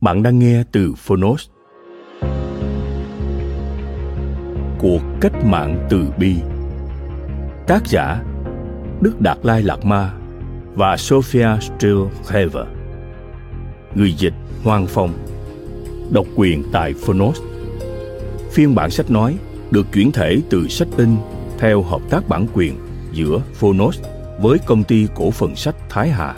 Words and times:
Bạn 0.00 0.22
đang 0.22 0.38
nghe 0.38 0.62
từ 0.72 0.94
Phonos. 0.96 1.48
Cuộc 4.78 5.00
cách 5.20 5.32
mạng 5.44 5.86
từ 5.90 6.06
bi 6.18 6.36
Tác 7.66 7.86
giả 7.86 8.22
Đức 9.00 9.20
Đạt 9.20 9.38
Lai 9.42 9.62
Lạt 9.62 9.84
Ma 9.84 10.12
và 10.74 10.96
Sophia 10.96 11.48
Strelhever 11.60 12.66
Người 13.94 14.12
dịch 14.12 14.34
Hoàng 14.64 14.86
Phong 14.88 15.12
Độc 16.10 16.26
quyền 16.36 16.62
tại 16.72 16.94
Phonos 16.94 17.40
Phiên 18.52 18.74
bản 18.74 18.90
sách 18.90 19.10
nói 19.10 19.36
được 19.70 19.86
chuyển 19.92 20.12
thể 20.12 20.40
từ 20.50 20.68
sách 20.68 20.88
in 20.96 21.16
theo 21.58 21.82
hợp 21.82 22.00
tác 22.10 22.28
bản 22.28 22.46
quyền 22.54 22.74
giữa 23.12 23.40
Phonos 23.54 24.00
với 24.40 24.58
công 24.66 24.84
ty 24.84 25.06
cổ 25.14 25.30
phần 25.30 25.56
sách 25.56 25.76
Thái 25.88 26.08
Hà. 26.08 26.34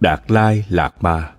Đạt 0.00 0.30
Lai 0.30 0.64
Lạt 0.68 0.94
Ma 1.00 1.32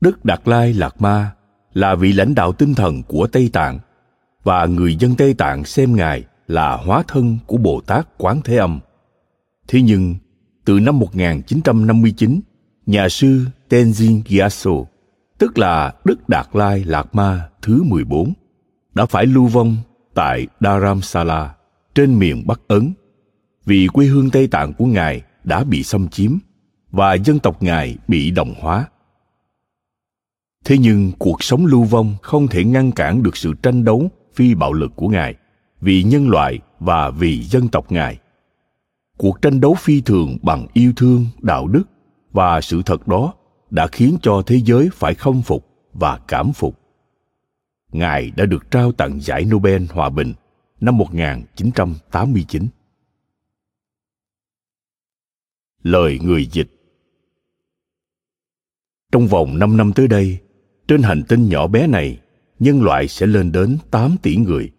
Đức 0.00 0.24
Đạt 0.24 0.40
Lai 0.44 0.74
Lạt 0.74 1.00
Ma 1.00 1.34
là 1.72 1.94
vị 1.94 2.12
lãnh 2.12 2.34
đạo 2.34 2.52
tinh 2.52 2.74
thần 2.74 3.02
của 3.02 3.26
Tây 3.26 3.50
Tạng 3.52 3.78
và 4.42 4.66
người 4.66 4.96
dân 4.96 5.14
Tây 5.16 5.34
Tạng 5.34 5.64
xem 5.64 5.96
Ngài 5.96 6.24
là 6.46 6.76
hóa 6.76 7.02
thân 7.08 7.38
của 7.46 7.56
Bồ 7.56 7.80
Tát 7.80 8.06
Quán 8.18 8.40
Thế 8.44 8.56
Âm. 8.56 8.80
Thế 9.68 9.82
nhưng, 9.82 10.14
từ 10.64 10.80
năm 10.80 10.98
1959, 10.98 12.40
nhà 12.86 13.08
sư 13.08 13.44
Tenzin 13.68 14.22
Gyatso, 14.28 14.70
tức 15.38 15.58
là 15.58 15.94
Đức 16.04 16.28
Đạt 16.28 16.46
Lai 16.52 16.84
Lạt 16.84 17.14
Ma 17.14 17.48
thứ 17.62 17.82
14, 17.82 18.32
đã 18.94 19.06
phải 19.06 19.26
lưu 19.26 19.46
vong 19.46 19.76
tại 20.14 20.46
Dharamsala 20.60 21.54
trên 21.94 22.18
miền 22.18 22.46
Bắc 22.46 22.60
Ấn 22.68 22.92
vì 23.64 23.88
quê 23.92 24.06
hương 24.06 24.30
Tây 24.30 24.46
Tạng 24.46 24.72
của 24.72 24.86
Ngài 24.86 25.22
đã 25.44 25.64
bị 25.64 25.82
xâm 25.82 26.08
chiếm 26.08 26.38
và 26.90 27.14
dân 27.14 27.38
tộc 27.38 27.62
ngài 27.62 27.96
bị 28.08 28.30
đồng 28.30 28.54
hóa 28.60 28.88
thế 30.64 30.78
nhưng 30.78 31.12
cuộc 31.18 31.42
sống 31.42 31.66
lưu 31.66 31.82
vong 31.82 32.16
không 32.22 32.48
thể 32.48 32.64
ngăn 32.64 32.92
cản 32.92 33.22
được 33.22 33.36
sự 33.36 33.54
tranh 33.62 33.84
đấu 33.84 34.08
phi 34.34 34.54
bạo 34.54 34.72
lực 34.72 34.92
của 34.96 35.08
ngài 35.08 35.34
vì 35.80 36.02
nhân 36.02 36.28
loại 36.28 36.58
và 36.80 37.10
vì 37.10 37.42
dân 37.42 37.68
tộc 37.68 37.92
ngài 37.92 38.18
cuộc 39.16 39.42
tranh 39.42 39.60
đấu 39.60 39.74
phi 39.74 40.00
thường 40.00 40.36
bằng 40.42 40.66
yêu 40.72 40.92
thương, 40.96 41.26
đạo 41.42 41.68
đức 41.68 41.84
và 42.32 42.60
sự 42.60 42.82
thật 42.86 43.08
đó 43.08 43.34
đã 43.70 43.86
khiến 43.86 44.16
cho 44.22 44.42
thế 44.46 44.56
giới 44.56 44.88
phải 44.92 45.14
khâm 45.14 45.42
phục 45.42 45.66
và 45.92 46.18
cảm 46.28 46.52
phục. 46.52 46.78
Ngài 47.92 48.30
đã 48.36 48.46
được 48.46 48.70
trao 48.70 48.92
tặng 48.92 49.20
giải 49.20 49.44
Nobel 49.44 49.82
Hòa 49.90 50.08
bình 50.08 50.32
năm 50.80 50.98
1989. 50.98 52.66
Lời 55.84 56.18
người 56.22 56.46
dịch 56.46 56.68
Trong 59.12 59.26
vòng 59.26 59.58
5 59.58 59.76
năm 59.76 59.92
tới 59.92 60.08
đây, 60.08 60.38
trên 60.88 61.02
hành 61.02 61.22
tinh 61.28 61.48
nhỏ 61.48 61.66
bé 61.66 61.86
này, 61.86 62.20
nhân 62.58 62.82
loại 62.82 63.08
sẽ 63.08 63.26
lên 63.26 63.52
đến 63.52 63.78
8 63.90 64.16
tỷ 64.22 64.36
người. 64.36 64.70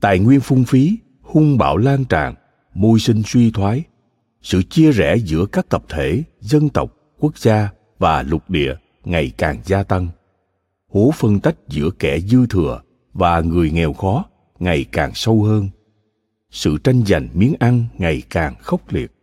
Tài 0.00 0.18
nguyên 0.18 0.40
phung 0.40 0.64
phí, 0.64 0.98
hung 1.22 1.58
bạo 1.58 1.76
lan 1.76 2.04
tràn, 2.04 2.34
môi 2.74 2.98
sinh 2.98 3.22
suy 3.26 3.50
thoái, 3.50 3.82
sự 4.42 4.62
chia 4.62 4.92
rẽ 4.92 5.16
giữa 5.16 5.46
các 5.46 5.68
tập 5.68 5.84
thể, 5.88 6.22
dân 6.40 6.68
tộc, 6.68 6.96
quốc 7.18 7.38
gia 7.38 7.68
và 7.98 8.22
lục 8.22 8.50
địa 8.50 8.74
ngày 9.04 9.32
càng 9.36 9.60
gia 9.64 9.82
tăng. 9.82 10.08
Hố 10.88 11.10
phân 11.14 11.40
tách 11.40 11.56
giữa 11.68 11.90
kẻ 11.98 12.20
dư 12.20 12.46
thừa 12.46 12.80
và 13.12 13.40
người 13.40 13.70
nghèo 13.70 13.92
khó 13.92 14.24
ngày 14.58 14.84
càng 14.92 15.10
sâu 15.14 15.42
hơn. 15.42 15.68
Sự 16.50 16.78
tranh 16.84 17.02
giành 17.06 17.28
miếng 17.34 17.54
ăn 17.58 17.84
ngày 17.98 18.22
càng 18.30 18.54
khốc 18.60 18.92
liệt 18.92 19.13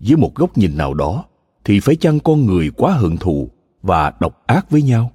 dưới 0.00 0.16
một 0.16 0.34
góc 0.34 0.58
nhìn 0.58 0.76
nào 0.76 0.94
đó, 0.94 1.24
thì 1.64 1.80
phải 1.80 1.96
chăng 1.96 2.20
con 2.20 2.46
người 2.46 2.70
quá 2.76 2.92
hận 2.92 3.16
thù 3.16 3.50
và 3.82 4.12
độc 4.20 4.42
ác 4.46 4.70
với 4.70 4.82
nhau? 4.82 5.12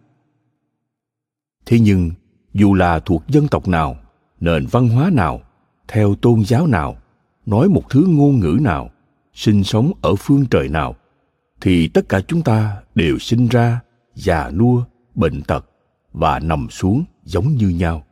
Thế 1.65 1.79
nhưng, 1.79 2.11
dù 2.53 2.73
là 2.73 2.99
thuộc 2.99 3.23
dân 3.27 3.47
tộc 3.47 3.67
nào, 3.67 3.97
nền 4.39 4.65
văn 4.65 4.89
hóa 4.89 5.09
nào, 5.13 5.41
theo 5.87 6.15
tôn 6.15 6.43
giáo 6.45 6.67
nào, 6.67 6.97
nói 7.45 7.69
một 7.69 7.89
thứ 7.89 8.05
ngôn 8.09 8.39
ngữ 8.39 8.57
nào, 8.61 8.89
sinh 9.33 9.63
sống 9.63 9.91
ở 10.01 10.15
phương 10.15 10.45
trời 10.51 10.69
nào, 10.69 10.95
thì 11.61 11.87
tất 11.87 12.09
cả 12.09 12.21
chúng 12.21 12.41
ta 12.41 12.77
đều 12.95 13.19
sinh 13.19 13.47
ra, 13.47 13.79
già 14.15 14.51
nua, 14.51 14.83
bệnh 15.15 15.41
tật 15.41 15.65
và 16.13 16.39
nằm 16.39 16.67
xuống 16.69 17.03
giống 17.23 17.47
như 17.47 17.69
nhau. 17.69 18.03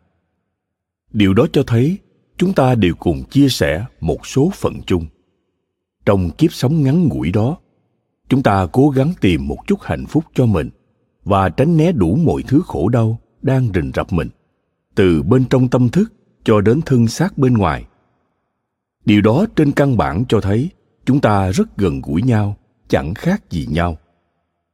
Điều 1.14 1.34
đó 1.34 1.46
cho 1.54 1.64
thấy 1.68 1.98
chúng 2.38 2.54
ta 2.54 2.76
đều 2.76 2.96
cùng 2.96 3.24
chia 3.24 3.50
sẻ 3.50 3.86
một 4.00 4.28
số 4.28 4.52
phận 4.54 4.82
chung 4.86 5.06
trong 6.06 6.32
kiếp 6.32 6.54
sống 6.54 6.84
ngắn 6.84 7.08
ngủi 7.08 7.32
đó. 7.32 7.58
Chúng 8.30 8.44
ta 8.44 8.68
cố 8.72 8.90
gắng 8.90 9.14
tìm 9.22 9.48
một 9.48 9.58
chút 9.68 9.82
hạnh 9.82 10.06
phúc 10.06 10.24
cho 10.34 10.46
mình 10.46 10.70
và 11.24 11.50
tránh 11.50 11.78
né 11.78 11.92
đủ 11.92 12.16
mọi 12.16 12.44
thứ 12.48 12.62
khổ 12.66 12.90
đau 12.90 13.20
đang 13.42 13.70
rình 13.74 13.92
rập 13.96 14.14
mình, 14.14 14.30
từ 14.96 15.24
bên 15.24 15.46
trong 15.46 15.68
tâm 15.68 15.90
thức 15.90 16.14
cho 16.44 16.62
đến 16.62 16.82
thân 16.82 17.08
xác 17.08 17.38
bên 17.38 17.54
ngoài. 17.54 17.86
Điều 19.06 19.22
đó 19.22 19.46
trên 19.56 19.72
căn 19.72 19.98
bản 19.98 20.24
cho 20.30 20.42
thấy 20.42 20.70
chúng 21.06 21.20
ta 21.20 21.52
rất 21.52 21.78
gần 21.78 22.02
gũi 22.02 22.22
nhau, 22.22 22.56
chẳng 22.88 23.14
khác 23.14 23.50
gì 23.50 23.68
nhau. 23.72 23.98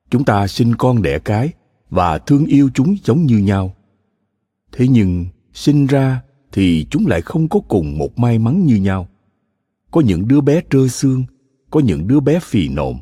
Chúng 0.10 0.26
ta 0.26 0.48
sinh 0.48 0.76
con 0.76 1.02
đẻ 1.02 1.20
cái 1.20 1.54
và 1.90 2.18
thương 2.18 2.46
yêu 2.46 2.70
chúng 2.74 2.96
giống 3.04 3.26
như 3.26 3.38
nhau. 3.38 3.76
Thế 4.72 4.88
nhưng, 4.88 5.26
sinh 5.54 5.88
ra 5.88 6.22
thì 6.52 6.88
chúng 6.90 7.08
lại 7.08 7.22
không 7.22 7.48
có 7.48 7.60
cùng 7.68 7.98
một 7.98 8.20
may 8.20 8.40
mắn 8.40 8.66
như 8.66 8.76
nhau 8.76 9.08
có 9.92 10.02
những 10.02 10.28
đứa 10.28 10.42
bé 10.42 10.62
trơ 10.70 10.88
xương, 10.88 11.24
có 11.70 11.80
những 11.80 12.08
đứa 12.08 12.20
bé 12.20 12.40
phì 12.40 12.70
nộm, 12.70 13.00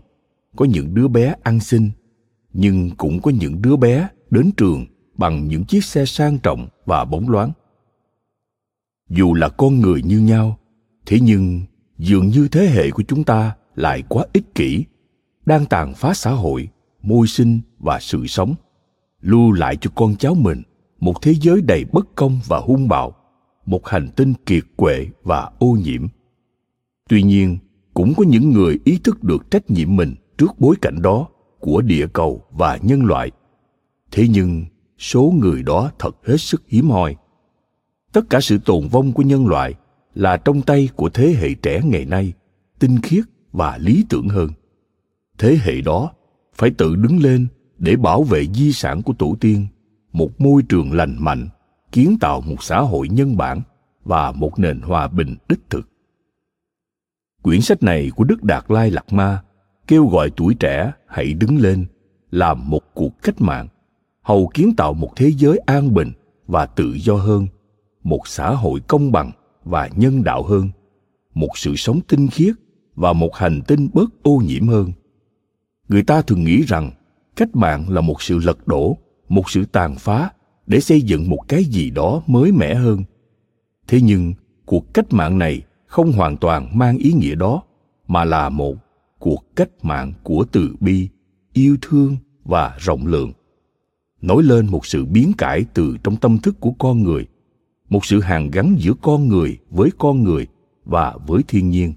có 0.55 0.65
những 0.65 0.93
đứa 0.93 1.07
bé 1.07 1.35
ăn 1.43 1.59
xin. 1.59 1.89
Nhưng 2.53 2.89
cũng 2.97 3.21
có 3.21 3.31
những 3.31 3.61
đứa 3.61 3.75
bé 3.75 4.07
đến 4.29 4.51
trường 4.57 4.85
bằng 5.17 5.47
những 5.47 5.65
chiếc 5.65 5.83
xe 5.83 6.05
sang 6.05 6.37
trọng 6.37 6.67
và 6.85 7.05
bóng 7.05 7.29
loáng. 7.29 7.51
Dù 9.09 9.33
là 9.33 9.49
con 9.49 9.79
người 9.79 10.01
như 10.01 10.19
nhau, 10.19 10.57
thế 11.05 11.19
nhưng 11.21 11.61
dường 11.97 12.27
như 12.27 12.47
thế 12.47 12.67
hệ 12.67 12.91
của 12.91 13.03
chúng 13.07 13.23
ta 13.23 13.55
lại 13.75 14.03
quá 14.09 14.25
ích 14.33 14.55
kỷ, 14.55 14.85
đang 15.45 15.65
tàn 15.65 15.93
phá 15.93 16.13
xã 16.13 16.31
hội, 16.31 16.69
môi 17.01 17.27
sinh 17.27 17.59
và 17.79 17.99
sự 18.01 18.27
sống, 18.27 18.55
lưu 19.21 19.51
lại 19.51 19.77
cho 19.81 19.91
con 19.95 20.15
cháu 20.15 20.35
mình 20.35 20.61
một 20.99 21.21
thế 21.21 21.33
giới 21.41 21.61
đầy 21.61 21.85
bất 21.91 22.15
công 22.15 22.39
và 22.47 22.59
hung 22.59 22.87
bạo, 22.87 23.15
một 23.65 23.87
hành 23.87 24.09
tinh 24.15 24.33
kiệt 24.45 24.63
quệ 24.75 25.07
và 25.23 25.51
ô 25.59 25.67
nhiễm 25.67 26.07
tuy 27.07 27.23
nhiên, 27.23 27.57
cũng 27.93 28.13
có 28.17 28.23
những 28.23 28.51
người 28.51 28.79
ý 28.83 28.99
thức 29.03 29.23
được 29.23 29.51
trách 29.51 29.69
nhiệm 29.71 29.95
mình 29.95 30.15
trước 30.37 30.59
bối 30.59 30.75
cảnh 30.81 31.01
đó 31.01 31.27
của 31.59 31.81
địa 31.81 32.07
cầu 32.13 32.43
và 32.51 32.79
nhân 32.81 33.05
loại. 33.05 33.31
Thế 34.11 34.27
nhưng, 34.27 34.65
số 34.97 35.33
người 35.41 35.63
đó 35.63 35.91
thật 35.99 36.17
hết 36.23 36.37
sức 36.37 36.63
hiếm 36.67 36.89
hoi. 36.89 37.15
Tất 38.11 38.29
cả 38.29 38.39
sự 38.41 38.57
tồn 38.57 38.87
vong 38.87 39.11
của 39.11 39.23
nhân 39.23 39.47
loại 39.47 39.73
là 40.13 40.37
trong 40.37 40.61
tay 40.61 40.89
của 40.95 41.09
thế 41.09 41.35
hệ 41.39 41.53
trẻ 41.53 41.81
ngày 41.83 42.05
nay, 42.05 42.33
tinh 42.79 43.01
khiết 43.03 43.23
và 43.51 43.77
lý 43.77 44.05
tưởng 44.09 44.29
hơn. 44.29 44.49
Thế 45.37 45.57
hệ 45.63 45.81
đó 45.81 46.11
phải 46.55 46.69
tự 46.69 46.95
đứng 46.95 47.19
lên 47.19 47.47
để 47.77 47.95
bảo 47.95 48.23
vệ 48.23 48.45
di 48.53 48.73
sản 48.73 49.01
của 49.01 49.13
tổ 49.13 49.35
tiên, 49.39 49.67
một 50.13 50.41
môi 50.41 50.61
trường 50.69 50.93
lành 50.93 51.15
mạnh, 51.19 51.47
kiến 51.91 52.17
tạo 52.19 52.41
một 52.41 52.63
xã 52.63 52.79
hội 52.79 53.09
nhân 53.09 53.37
bản 53.37 53.61
và 54.03 54.31
một 54.31 54.59
nền 54.59 54.81
hòa 54.81 55.07
bình 55.07 55.35
đích 55.49 55.69
thực 55.69 55.89
quyển 57.47 57.61
sách 57.61 57.83
này 57.83 58.11
của 58.15 58.23
đức 58.23 58.43
đạt 58.43 58.65
lai 58.67 58.91
lạt 58.91 59.13
ma 59.13 59.41
kêu 59.87 60.07
gọi 60.07 60.31
tuổi 60.37 60.53
trẻ 60.53 60.91
hãy 61.07 61.33
đứng 61.33 61.57
lên 61.57 61.85
làm 62.31 62.69
một 62.69 62.81
cuộc 62.93 63.21
cách 63.21 63.41
mạng, 63.41 63.67
hầu 64.21 64.47
kiến 64.53 64.73
tạo 64.77 64.93
một 64.93 65.11
thế 65.15 65.31
giới 65.37 65.57
an 65.57 65.93
bình 65.93 66.11
và 66.47 66.65
tự 66.65 66.93
do 66.93 67.15
hơn, 67.15 67.47
một 68.03 68.27
xã 68.27 68.49
hội 68.49 68.79
công 68.87 69.11
bằng 69.11 69.31
và 69.63 69.89
nhân 69.95 70.23
đạo 70.23 70.43
hơn, 70.43 70.69
một 71.33 71.57
sự 71.57 71.75
sống 71.75 71.99
tinh 72.07 72.27
khiết 72.27 72.55
và 72.95 73.13
một 73.13 73.35
hành 73.35 73.61
tinh 73.67 73.89
bớt 73.93 74.23
ô 74.23 74.41
nhiễm 74.45 74.67
hơn. 74.67 74.91
Người 75.87 76.03
ta 76.03 76.21
thường 76.21 76.43
nghĩ 76.43 76.61
rằng 76.61 76.91
cách 77.35 77.55
mạng 77.55 77.89
là 77.89 78.01
một 78.01 78.21
sự 78.21 78.39
lật 78.39 78.67
đổ, 78.67 78.97
một 79.29 79.49
sự 79.49 79.65
tàn 79.65 79.95
phá 79.95 80.29
để 80.65 80.79
xây 80.79 81.01
dựng 81.01 81.29
một 81.29 81.39
cái 81.47 81.63
gì 81.63 81.89
đó 81.89 82.21
mới 82.27 82.51
mẻ 82.51 82.75
hơn. 82.75 83.03
Thế 83.87 84.01
nhưng, 84.01 84.33
cuộc 84.65 84.93
cách 84.93 85.13
mạng 85.13 85.37
này 85.37 85.61
không 85.87 86.11
hoàn 86.11 86.37
toàn 86.37 86.77
mang 86.77 86.97
ý 86.97 87.13
nghĩa 87.13 87.35
đó, 87.35 87.63
mà 88.07 88.25
là 88.25 88.49
một 88.49 88.75
cuộc 89.19 89.55
cách 89.55 89.69
mạng 89.81 90.13
của 90.23 90.45
từ 90.51 90.75
bi, 90.79 91.09
yêu 91.53 91.77
thương 91.81 92.17
và 92.43 92.77
rộng 92.79 93.07
lượng. 93.07 93.31
Nổi 94.21 94.43
lên 94.43 94.67
một 94.71 94.85
sự 94.85 95.05
biến 95.05 95.31
cải 95.37 95.65
từ 95.73 95.97
trong 96.03 96.15
tâm 96.15 96.37
thức 96.37 96.55
của 96.59 96.71
con 96.79 97.03
người, 97.03 97.27
một 97.89 98.05
sự 98.05 98.19
hàn 98.19 98.51
gắn 98.51 98.75
giữa 98.79 98.93
con 99.01 99.27
người 99.27 99.57
với 99.69 99.89
con 99.97 100.23
người 100.23 100.47
và 100.85 101.17
với 101.27 101.43
thiên 101.47 101.69
nhiên. 101.69 101.93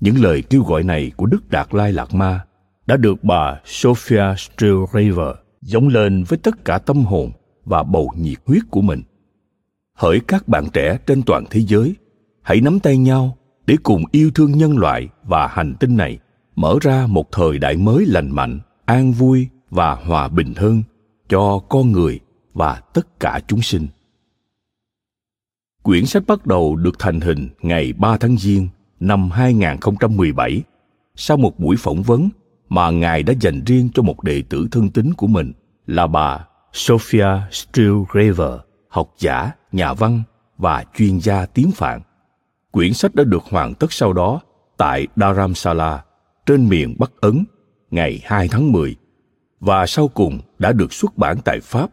Những 0.00 0.16
lời 0.22 0.42
kêu 0.42 0.62
gọi 0.62 0.82
này 0.82 1.12
của 1.16 1.26
đức 1.26 1.50
đạt 1.50 1.74
lai 1.74 1.92
lạt 1.92 2.14
ma 2.14 2.44
đã 2.86 2.96
được 2.96 3.24
bà 3.24 3.60
sophia 3.64 4.34
Strelrever 4.36 5.36
giống 5.60 5.88
lên 5.88 6.24
với 6.28 6.38
tất 6.38 6.64
cả 6.64 6.78
tâm 6.78 7.04
hồn 7.04 7.30
và 7.64 7.82
bầu 7.82 8.12
nhiệt 8.16 8.38
huyết 8.46 8.62
của 8.70 8.82
mình. 8.82 9.02
Hỡi 9.94 10.20
các 10.20 10.48
bạn 10.48 10.64
trẻ 10.72 10.98
trên 11.06 11.22
toàn 11.22 11.44
thế 11.50 11.60
giới 11.60 11.94
hãy 12.44 12.60
nắm 12.60 12.80
tay 12.80 12.98
nhau 12.98 13.36
để 13.66 13.76
cùng 13.82 14.04
yêu 14.12 14.30
thương 14.34 14.52
nhân 14.52 14.78
loại 14.78 15.08
và 15.22 15.46
hành 15.46 15.74
tinh 15.80 15.96
này 15.96 16.18
mở 16.56 16.76
ra 16.80 17.06
một 17.06 17.32
thời 17.32 17.58
đại 17.58 17.76
mới 17.76 18.06
lành 18.06 18.30
mạnh 18.30 18.60
an 18.84 19.12
vui 19.12 19.48
và 19.70 19.94
hòa 19.94 20.28
bình 20.28 20.54
hơn 20.56 20.82
cho 21.28 21.58
con 21.68 21.92
người 21.92 22.20
và 22.54 22.82
tất 22.94 23.20
cả 23.20 23.40
chúng 23.46 23.62
sinh. 23.62 23.86
Quyển 25.82 26.06
sách 26.06 26.22
bắt 26.26 26.46
đầu 26.46 26.76
được 26.76 26.98
thành 26.98 27.20
hình 27.20 27.48
ngày 27.62 27.92
3 27.92 28.16
tháng 28.16 28.36
Giêng 28.36 28.68
năm 29.00 29.30
2017 29.30 30.62
sau 31.16 31.36
một 31.36 31.58
buổi 31.60 31.76
phỏng 31.76 32.02
vấn 32.02 32.28
mà 32.68 32.90
Ngài 32.90 33.22
đã 33.22 33.34
dành 33.40 33.62
riêng 33.66 33.88
cho 33.94 34.02
một 34.02 34.24
đệ 34.24 34.42
tử 34.48 34.68
thân 34.70 34.90
tín 34.90 35.14
của 35.14 35.26
mình 35.26 35.52
là 35.86 36.06
bà 36.06 36.46
Sophia 36.72 37.28
Stilgraver, 37.50 38.60
học 38.88 39.14
giả, 39.18 39.50
nhà 39.72 39.92
văn 39.92 40.22
và 40.58 40.84
chuyên 40.96 41.20
gia 41.20 41.46
tiếng 41.46 41.70
Phạn. 41.70 42.00
Quyển 42.74 42.94
sách 42.94 43.14
đã 43.14 43.24
được 43.24 43.42
hoàn 43.44 43.74
tất 43.74 43.92
sau 43.92 44.12
đó 44.12 44.40
tại 44.76 45.06
Dharamsala, 45.16 46.04
trên 46.46 46.68
miền 46.68 46.94
Bắc 46.98 47.12
Ấn, 47.20 47.44
ngày 47.90 48.20
2 48.24 48.48
tháng 48.48 48.72
10 48.72 48.96
và 49.60 49.86
sau 49.86 50.08
cùng 50.08 50.40
đã 50.58 50.72
được 50.72 50.92
xuất 50.92 51.18
bản 51.18 51.36
tại 51.44 51.60
Pháp, 51.60 51.90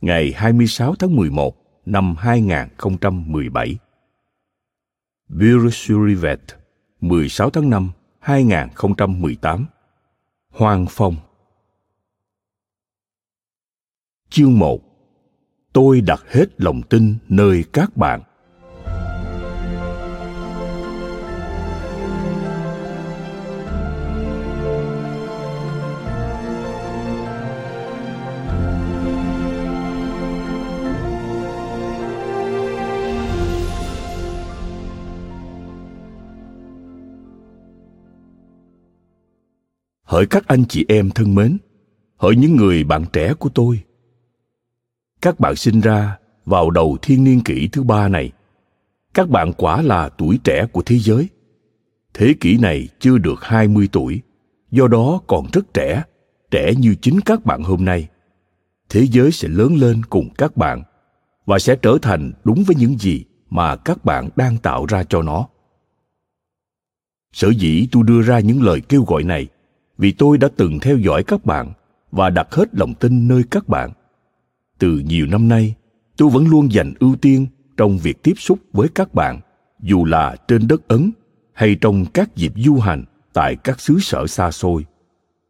ngày 0.00 0.32
26 0.36 0.94
tháng 0.94 1.16
11 1.16 1.56
năm 1.86 2.14
2017. 2.18 3.78
Bureau 5.28 5.70
16 7.00 7.50
tháng 7.50 7.70
5 7.70 7.90
2018 8.18 9.66
Hoàng 10.50 10.86
Phong. 10.90 11.16
Chương 14.28 14.58
1 14.58 14.80
Tôi 15.72 16.00
đặt 16.00 16.20
hết 16.28 16.46
lòng 16.58 16.82
tin 16.82 17.16
nơi 17.28 17.64
các 17.72 17.96
bạn. 17.96 18.22
Hỡi 40.14 40.26
các 40.26 40.46
anh 40.46 40.64
chị 40.68 40.84
em 40.88 41.10
thân 41.10 41.34
mến, 41.34 41.58
hỡi 42.16 42.36
những 42.36 42.56
người 42.56 42.84
bạn 42.84 43.04
trẻ 43.12 43.34
của 43.34 43.48
tôi. 43.48 43.80
Các 45.22 45.40
bạn 45.40 45.56
sinh 45.56 45.80
ra 45.80 46.18
vào 46.44 46.70
đầu 46.70 46.96
thiên 47.02 47.24
niên 47.24 47.40
kỷ 47.40 47.68
thứ 47.68 47.82
ba 47.82 48.08
này, 48.08 48.32
các 49.14 49.28
bạn 49.28 49.52
quả 49.52 49.82
là 49.82 50.08
tuổi 50.08 50.38
trẻ 50.44 50.66
của 50.72 50.82
thế 50.82 50.98
giới. 50.98 51.28
Thế 52.14 52.34
kỷ 52.40 52.58
này 52.58 52.88
chưa 52.98 53.18
được 53.18 53.44
20 53.44 53.88
tuổi, 53.92 54.20
do 54.70 54.88
đó 54.88 55.20
còn 55.26 55.46
rất 55.52 55.74
trẻ 55.74 56.02
trẻ 56.50 56.74
như 56.78 56.94
chính 57.02 57.20
các 57.20 57.44
bạn 57.44 57.62
hôm 57.62 57.84
nay. 57.84 58.08
Thế 58.88 59.06
giới 59.06 59.32
sẽ 59.32 59.48
lớn 59.48 59.76
lên 59.76 60.04
cùng 60.04 60.28
các 60.38 60.56
bạn 60.56 60.82
và 61.46 61.58
sẽ 61.58 61.76
trở 61.82 61.98
thành 62.02 62.32
đúng 62.44 62.64
với 62.66 62.76
những 62.76 62.98
gì 62.98 63.24
mà 63.50 63.76
các 63.76 64.04
bạn 64.04 64.28
đang 64.36 64.56
tạo 64.56 64.86
ra 64.86 65.04
cho 65.04 65.22
nó. 65.22 65.48
Sở 67.32 67.48
dĩ 67.48 67.88
tôi 67.92 68.02
đưa 68.06 68.22
ra 68.22 68.40
những 68.40 68.62
lời 68.62 68.80
kêu 68.88 69.04
gọi 69.04 69.22
này 69.22 69.48
vì 69.98 70.12
tôi 70.12 70.38
đã 70.38 70.48
từng 70.56 70.78
theo 70.80 70.98
dõi 70.98 71.24
các 71.24 71.44
bạn 71.44 71.72
và 72.10 72.30
đặt 72.30 72.54
hết 72.54 72.74
lòng 72.74 72.94
tin 72.94 73.28
nơi 73.28 73.42
các 73.50 73.68
bạn. 73.68 73.90
Từ 74.78 75.02
nhiều 75.06 75.26
năm 75.26 75.48
nay, 75.48 75.74
tôi 76.16 76.30
vẫn 76.30 76.46
luôn 76.48 76.72
dành 76.72 76.94
ưu 77.00 77.16
tiên 77.16 77.46
trong 77.76 77.98
việc 77.98 78.22
tiếp 78.22 78.34
xúc 78.36 78.58
với 78.72 78.88
các 78.94 79.14
bạn, 79.14 79.40
dù 79.80 80.04
là 80.04 80.36
trên 80.48 80.68
đất 80.68 80.88
ấn 80.88 81.10
hay 81.52 81.76
trong 81.80 82.04
các 82.14 82.36
dịp 82.36 82.52
du 82.56 82.76
hành 82.76 83.04
tại 83.32 83.56
các 83.56 83.80
xứ 83.80 83.98
sở 84.00 84.26
xa 84.26 84.50
xôi. 84.50 84.84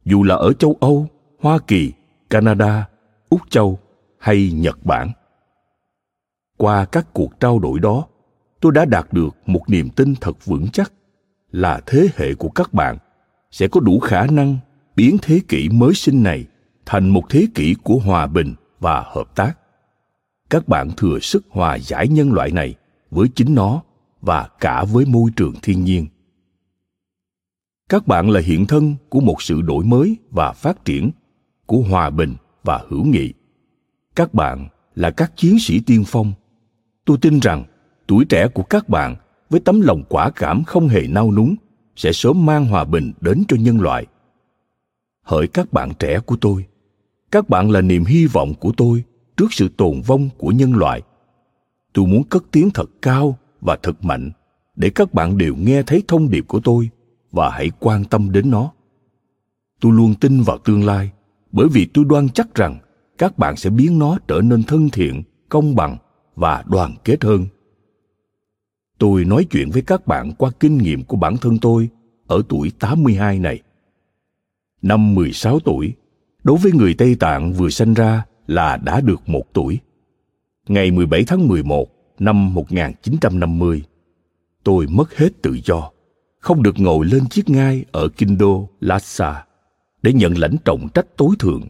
Dù 0.04 0.22
là 0.22 0.34
ở 0.34 0.52
châu 0.52 0.76
âu, 0.80 1.08
hoa 1.40 1.58
kỳ, 1.66 1.92
canada, 2.30 2.88
úc 3.28 3.40
châu 3.50 3.78
hay 4.18 4.52
nhật 4.52 4.84
bản. 4.84 5.10
Qua 6.56 6.84
các 6.84 7.06
cuộc 7.12 7.40
trao 7.40 7.58
đổi 7.58 7.80
đó, 7.80 8.06
tôi 8.60 8.72
đã 8.72 8.84
đạt 8.84 9.12
được 9.12 9.36
một 9.46 9.62
niềm 9.68 9.90
tin 9.90 10.14
thật 10.20 10.44
vững 10.44 10.66
chắc 10.72 10.92
là 11.50 11.80
thế 11.86 12.08
hệ 12.16 12.34
của 12.34 12.48
các 12.48 12.74
bạn 12.74 12.98
sẽ 13.54 13.68
có 13.68 13.80
đủ 13.80 13.98
khả 13.98 14.26
năng 14.26 14.58
biến 14.96 15.16
thế 15.22 15.40
kỷ 15.48 15.68
mới 15.68 15.94
sinh 15.94 16.22
này 16.22 16.44
thành 16.86 17.08
một 17.08 17.22
thế 17.30 17.46
kỷ 17.54 17.74
của 17.82 17.98
hòa 17.98 18.26
bình 18.26 18.54
và 18.80 19.04
hợp 19.06 19.36
tác. 19.36 19.58
Các 20.50 20.68
bạn 20.68 20.90
thừa 20.96 21.18
sức 21.18 21.44
hòa 21.50 21.78
giải 21.78 22.08
nhân 22.08 22.32
loại 22.32 22.50
này 22.50 22.74
với 23.10 23.28
chính 23.34 23.54
nó 23.54 23.82
và 24.20 24.48
cả 24.60 24.84
với 24.84 25.04
môi 25.06 25.30
trường 25.36 25.54
thiên 25.62 25.84
nhiên. 25.84 26.06
Các 27.88 28.06
bạn 28.06 28.30
là 28.30 28.40
hiện 28.40 28.66
thân 28.66 28.94
của 29.08 29.20
một 29.20 29.42
sự 29.42 29.62
đổi 29.62 29.84
mới 29.84 30.16
và 30.30 30.52
phát 30.52 30.84
triển 30.84 31.10
của 31.66 31.78
hòa 31.78 32.10
bình 32.10 32.34
và 32.64 32.84
hữu 32.88 33.04
nghị. 33.04 33.32
Các 34.16 34.34
bạn 34.34 34.68
là 34.94 35.10
các 35.10 35.32
chiến 35.36 35.58
sĩ 35.60 35.80
tiên 35.80 36.04
phong. 36.06 36.32
Tôi 37.04 37.18
tin 37.20 37.40
rằng 37.40 37.64
tuổi 38.06 38.24
trẻ 38.24 38.48
của 38.48 38.62
các 38.62 38.88
bạn 38.88 39.16
với 39.50 39.60
tấm 39.60 39.80
lòng 39.80 40.02
quả 40.08 40.30
cảm 40.30 40.64
không 40.64 40.88
hề 40.88 41.06
nao 41.08 41.32
núng 41.32 41.54
sẽ 41.96 42.12
sớm 42.12 42.46
mang 42.46 42.66
hòa 42.66 42.84
bình 42.84 43.12
đến 43.20 43.42
cho 43.48 43.56
nhân 43.60 43.80
loại. 43.80 44.06
Hỡi 45.22 45.46
các 45.46 45.72
bạn 45.72 45.92
trẻ 45.98 46.20
của 46.20 46.36
tôi, 46.40 46.64
các 47.30 47.48
bạn 47.48 47.70
là 47.70 47.80
niềm 47.80 48.04
hy 48.04 48.26
vọng 48.26 48.54
của 48.54 48.72
tôi 48.76 49.04
trước 49.36 49.52
sự 49.52 49.68
tồn 49.76 50.00
vong 50.06 50.28
của 50.38 50.50
nhân 50.50 50.74
loại. 50.74 51.02
Tôi 51.92 52.06
muốn 52.06 52.24
cất 52.24 52.44
tiếng 52.50 52.70
thật 52.70 52.90
cao 53.02 53.38
và 53.60 53.76
thật 53.82 54.04
mạnh 54.04 54.30
để 54.76 54.90
các 54.90 55.14
bạn 55.14 55.38
đều 55.38 55.54
nghe 55.56 55.82
thấy 55.82 56.02
thông 56.08 56.30
điệp 56.30 56.44
của 56.48 56.60
tôi 56.64 56.90
và 57.30 57.50
hãy 57.50 57.70
quan 57.80 58.04
tâm 58.04 58.32
đến 58.32 58.50
nó. 58.50 58.72
Tôi 59.80 59.92
luôn 59.92 60.14
tin 60.14 60.42
vào 60.42 60.58
tương 60.58 60.84
lai, 60.84 61.10
bởi 61.52 61.68
vì 61.68 61.86
tôi 61.94 62.04
đoan 62.04 62.28
chắc 62.28 62.54
rằng 62.54 62.78
các 63.18 63.38
bạn 63.38 63.56
sẽ 63.56 63.70
biến 63.70 63.98
nó 63.98 64.18
trở 64.28 64.40
nên 64.40 64.62
thân 64.62 64.90
thiện, 64.90 65.22
công 65.48 65.76
bằng 65.76 65.96
và 66.36 66.64
đoàn 66.66 66.94
kết 67.04 67.24
hơn 67.24 67.46
tôi 68.98 69.24
nói 69.24 69.46
chuyện 69.50 69.70
với 69.70 69.82
các 69.82 70.06
bạn 70.06 70.32
qua 70.38 70.50
kinh 70.60 70.78
nghiệm 70.78 71.04
của 71.04 71.16
bản 71.16 71.36
thân 71.36 71.58
tôi 71.58 71.88
ở 72.26 72.42
tuổi 72.48 72.72
82 72.78 73.38
này. 73.38 73.60
Năm 74.82 75.14
16 75.14 75.60
tuổi, 75.60 75.94
đối 76.44 76.58
với 76.58 76.72
người 76.72 76.94
Tây 76.94 77.14
Tạng 77.14 77.52
vừa 77.52 77.68
sinh 77.68 77.94
ra 77.94 78.24
là 78.46 78.76
đã 78.76 79.00
được 79.00 79.28
một 79.28 79.42
tuổi. 79.52 79.78
Ngày 80.68 80.90
17 80.90 81.24
tháng 81.26 81.48
11 81.48 81.88
năm 82.18 82.54
1950, 82.54 83.82
tôi 84.64 84.86
mất 84.86 85.16
hết 85.16 85.42
tự 85.42 85.58
do, 85.64 85.90
không 86.40 86.62
được 86.62 86.74
ngồi 86.78 87.06
lên 87.06 87.28
chiếc 87.28 87.48
ngai 87.48 87.84
ở 87.92 88.08
Kinh 88.08 88.38
đô 88.38 88.68
Lhasa 88.80 89.44
để 90.02 90.12
nhận 90.12 90.38
lãnh 90.38 90.56
trọng 90.64 90.88
trách 90.94 91.06
tối 91.16 91.30
thượng 91.38 91.62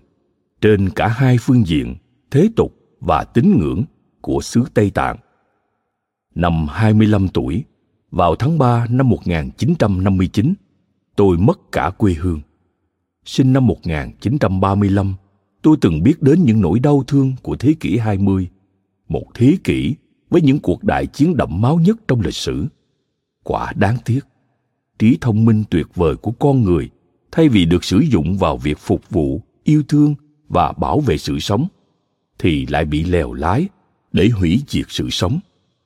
trên 0.61 0.90
cả 0.90 1.09
hai 1.09 1.37
phương 1.40 1.66
diện 1.66 1.97
thế 2.31 2.49
tục 2.57 2.75
và 3.00 3.25
tín 3.25 3.57
ngưỡng 3.59 3.85
của 4.21 4.40
xứ 4.43 4.64
Tây 4.75 4.90
Tạng. 4.90 5.16
Năm 6.35 6.67
25 6.69 7.29
tuổi, 7.29 7.64
vào 8.11 8.37
tháng 8.37 8.59
3 8.59 8.87
năm 8.91 9.09
1959, 9.09 10.55
tôi 11.17 11.37
mất 11.38 11.73
cả 11.73 11.91
quê 11.99 12.14
hương. 12.14 12.41
Sinh 13.25 13.53
năm 13.53 13.67
1935, 13.67 15.14
tôi 15.62 15.76
từng 15.81 16.03
biết 16.03 16.23
đến 16.23 16.45
những 16.45 16.61
nỗi 16.61 16.79
đau 16.79 17.05
thương 17.07 17.33
của 17.43 17.57
thế 17.57 17.75
kỷ 17.81 17.99
20, 17.99 18.49
một 19.09 19.25
thế 19.35 19.57
kỷ 19.64 19.95
với 20.31 20.43
những 20.43 20.59
cuộc 20.59 20.85
đại 20.85 21.07
chiến 21.07 21.37
đẫm 21.37 21.61
máu 21.61 21.76
nhất 21.79 21.97
trong 22.09 22.21
lịch 22.21 22.35
sử. 22.35 22.67
Quả 23.45 23.73
đáng 23.76 23.97
tiếc, 24.05 24.21
trí 24.99 25.19
thông 25.21 25.45
minh 25.45 25.64
tuyệt 25.71 25.87
vời 25.95 26.17
của 26.17 26.31
con 26.31 26.62
người 26.62 26.91
thay 27.33 27.49
vì 27.49 27.64
được 27.64 27.85
sử 27.85 27.99
dụng 27.99 28.38
vào 28.38 28.57
việc 28.57 28.79
phục 28.79 29.11
vụ, 29.11 29.43
yêu 29.64 29.83
thương 29.88 30.14
và 30.49 30.73
bảo 30.73 31.00
vệ 31.00 31.19
sự 31.19 31.38
sống 31.38 31.67
thì 32.38 32.67
lại 32.67 32.85
bị 32.85 33.05
lèo 33.05 33.33
lái 33.33 33.69
để 34.12 34.29
hủy 34.29 34.62
diệt 34.69 34.87
sự 34.88 35.11
sống 35.11 35.38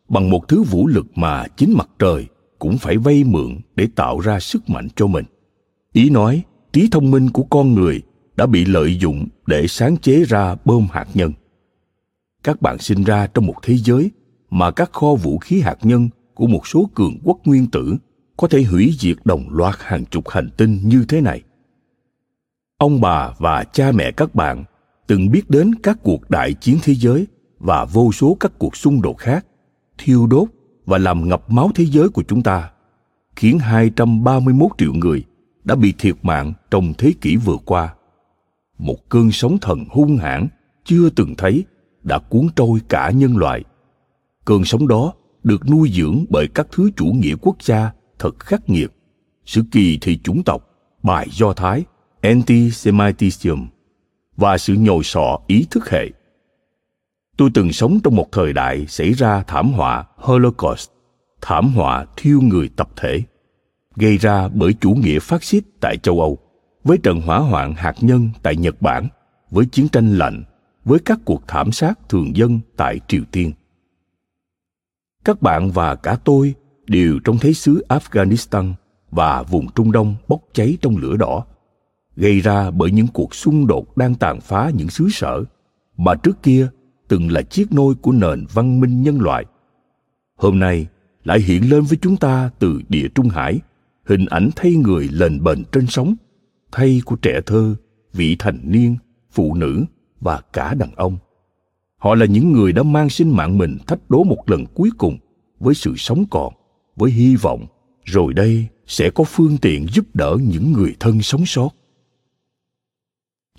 bằng 0.08 0.30
một 0.30 0.48
thứ 0.48 0.62
vũ 0.62 0.86
lực 0.86 1.06
mà 1.14 1.46
chính 1.56 1.74
mặt 1.76 1.88
trời 1.98 2.26
cũng 2.58 2.78
phải 2.78 2.96
vay 2.96 3.24
mượn 3.24 3.56
để 3.76 3.88
tạo 3.94 4.20
ra 4.20 4.40
sức 4.40 4.70
mạnh 4.70 4.88
cho 4.96 5.06
mình. 5.06 5.24
Ý 5.92 6.10
nói 6.10 6.42
trí 6.72 6.88
thông 6.90 7.10
minh 7.10 7.30
của 7.30 7.42
con 7.42 7.74
người 7.74 8.02
đã 8.36 8.46
bị 8.46 8.64
lợi 8.64 8.98
dụng 8.98 9.28
để 9.46 9.66
sáng 9.66 9.96
chế 9.96 10.24
ra 10.24 10.56
bom 10.64 10.86
hạt 10.92 11.06
nhân. 11.14 11.32
Các 12.44 12.62
bạn 12.62 12.78
sinh 12.78 13.04
ra 13.04 13.26
trong 13.26 13.46
một 13.46 13.54
thế 13.62 13.76
giới 13.76 14.10
mà 14.50 14.70
các 14.70 14.92
kho 14.92 15.14
vũ 15.14 15.38
khí 15.38 15.60
hạt 15.60 15.78
nhân 15.82 16.08
của 16.34 16.46
một 16.46 16.66
số 16.66 16.90
cường 16.94 17.18
quốc 17.24 17.38
nguyên 17.44 17.66
tử 17.70 17.96
có 18.36 18.48
thể 18.48 18.62
hủy 18.62 18.94
diệt 18.98 19.16
đồng 19.24 19.44
loạt 19.50 19.74
hàng 19.78 20.04
chục 20.04 20.28
hành 20.28 20.50
tinh 20.56 20.80
như 20.84 21.04
thế 21.08 21.20
này. 21.20 21.42
Ông 22.78 23.00
bà 23.00 23.32
và 23.38 23.64
cha 23.64 23.92
mẹ 23.92 24.12
các 24.12 24.34
bạn 24.34 24.64
từng 25.06 25.30
biết 25.30 25.50
đến 25.50 25.74
các 25.82 25.98
cuộc 26.02 26.30
đại 26.30 26.54
chiến 26.54 26.78
thế 26.82 26.94
giới 26.94 27.26
và 27.58 27.84
vô 27.84 28.12
số 28.12 28.36
các 28.40 28.52
cuộc 28.58 28.76
xung 28.76 29.02
đột 29.02 29.18
khác, 29.18 29.46
thiêu 29.98 30.26
đốt 30.26 30.48
và 30.86 30.98
làm 30.98 31.28
ngập 31.28 31.50
máu 31.50 31.70
thế 31.74 31.84
giới 31.84 32.08
của 32.08 32.22
chúng 32.28 32.42
ta, 32.42 32.70
khiến 33.36 33.58
231 33.58 34.70
triệu 34.78 34.92
người 34.92 35.24
đã 35.64 35.74
bị 35.74 35.94
thiệt 35.98 36.14
mạng 36.22 36.52
trong 36.70 36.94
thế 36.98 37.12
kỷ 37.20 37.36
vừa 37.36 37.56
qua. 37.64 37.94
Một 38.78 39.08
cơn 39.08 39.30
sóng 39.32 39.58
thần 39.58 39.84
hung 39.90 40.16
hãn 40.16 40.48
chưa 40.84 41.10
từng 41.10 41.34
thấy 41.38 41.64
đã 42.02 42.18
cuốn 42.18 42.48
trôi 42.56 42.80
cả 42.88 43.10
nhân 43.10 43.36
loại. 43.36 43.64
Cơn 44.44 44.64
sóng 44.64 44.88
đó 44.88 45.12
được 45.44 45.70
nuôi 45.70 45.90
dưỡng 45.94 46.24
bởi 46.30 46.48
các 46.54 46.66
thứ 46.72 46.90
chủ 46.96 47.06
nghĩa 47.06 47.34
quốc 47.40 47.62
gia 47.62 47.92
thật 48.18 48.38
khắc 48.38 48.70
nghiệt, 48.70 48.92
sự 49.46 49.62
kỳ 49.70 49.98
thị 50.00 50.18
chủng 50.18 50.42
tộc, 50.42 50.62
bài 51.02 51.28
do 51.30 51.52
Thái, 51.52 51.84
anti-Semitism 52.22 53.66
và 54.36 54.58
sự 54.58 54.74
nhồi 54.74 55.04
sọ 55.04 55.38
ý 55.46 55.66
thức 55.70 55.90
hệ. 55.90 56.10
Tôi 57.38 57.50
từng 57.54 57.72
sống 57.72 57.98
trong 58.04 58.16
một 58.16 58.32
thời 58.32 58.52
đại 58.52 58.86
xảy 58.86 59.12
ra 59.12 59.42
thảm 59.42 59.72
họa 59.72 60.04
Holocaust, 60.16 60.90
thảm 61.40 61.72
họa 61.74 62.06
thiêu 62.16 62.40
người 62.40 62.70
tập 62.76 62.88
thể, 62.96 63.22
gây 63.96 64.18
ra 64.18 64.48
bởi 64.48 64.74
chủ 64.80 64.90
nghĩa 64.90 65.18
phát 65.18 65.44
xít 65.44 65.64
tại 65.80 65.96
châu 66.02 66.20
Âu, 66.20 66.38
với 66.84 66.98
trận 66.98 67.20
hỏa 67.20 67.38
hoạn 67.38 67.74
hạt 67.74 67.94
nhân 68.00 68.30
tại 68.42 68.56
Nhật 68.56 68.82
Bản, 68.82 69.08
với 69.50 69.66
chiến 69.66 69.88
tranh 69.88 70.18
lạnh, 70.18 70.44
với 70.84 70.98
các 71.04 71.18
cuộc 71.24 71.42
thảm 71.48 71.72
sát 71.72 72.08
thường 72.08 72.36
dân 72.36 72.60
tại 72.76 73.00
Triều 73.08 73.22
Tiên. 73.32 73.52
Các 75.24 75.42
bạn 75.42 75.70
và 75.70 75.94
cả 75.94 76.18
tôi 76.24 76.54
đều 76.86 77.18
trong 77.24 77.38
thế 77.38 77.52
xứ 77.52 77.84
Afghanistan 77.88 78.72
và 79.10 79.42
vùng 79.42 79.72
Trung 79.74 79.92
Đông 79.92 80.14
bốc 80.28 80.40
cháy 80.52 80.76
trong 80.82 80.96
lửa 80.96 81.16
đỏ 81.16 81.44
gây 82.16 82.40
ra 82.40 82.70
bởi 82.70 82.90
những 82.90 83.06
cuộc 83.06 83.34
xung 83.34 83.66
đột 83.66 83.96
đang 83.96 84.14
tàn 84.14 84.40
phá 84.40 84.70
những 84.74 84.88
xứ 84.88 85.08
sở 85.10 85.44
mà 85.96 86.14
trước 86.14 86.42
kia 86.42 86.68
từng 87.08 87.32
là 87.32 87.42
chiếc 87.42 87.72
nôi 87.72 87.94
của 87.94 88.12
nền 88.12 88.46
văn 88.52 88.80
minh 88.80 89.02
nhân 89.02 89.20
loại. 89.20 89.44
Hôm 90.36 90.58
nay 90.58 90.86
lại 91.24 91.40
hiện 91.40 91.70
lên 91.70 91.82
với 91.82 91.98
chúng 92.02 92.16
ta 92.16 92.50
từ 92.58 92.80
địa 92.88 93.08
trung 93.14 93.28
hải, 93.28 93.60
hình 94.04 94.26
ảnh 94.26 94.50
thay 94.56 94.74
người 94.74 95.08
lền 95.12 95.42
bền 95.42 95.64
trên 95.72 95.86
sóng, 95.86 96.14
thay 96.72 97.00
của 97.04 97.16
trẻ 97.16 97.40
thơ, 97.46 97.74
vị 98.12 98.36
thành 98.38 98.58
niên, 98.62 98.96
phụ 99.30 99.54
nữ 99.54 99.84
và 100.20 100.40
cả 100.52 100.74
đàn 100.74 100.94
ông. 100.96 101.18
Họ 101.96 102.14
là 102.14 102.26
những 102.26 102.52
người 102.52 102.72
đã 102.72 102.82
mang 102.82 103.10
sinh 103.10 103.36
mạng 103.36 103.58
mình 103.58 103.78
thách 103.86 104.10
đố 104.10 104.24
một 104.24 104.50
lần 104.50 104.66
cuối 104.74 104.90
cùng 104.98 105.18
với 105.60 105.74
sự 105.74 105.94
sống 105.96 106.24
còn, 106.30 106.52
với 106.96 107.10
hy 107.10 107.36
vọng 107.36 107.66
rồi 108.04 108.34
đây 108.34 108.66
sẽ 108.86 109.10
có 109.10 109.24
phương 109.24 109.58
tiện 109.58 109.86
giúp 109.86 110.04
đỡ 110.14 110.36
những 110.42 110.72
người 110.72 110.96
thân 111.00 111.22
sống 111.22 111.46
sót. 111.46 111.70